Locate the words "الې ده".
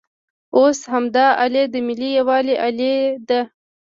2.67-3.41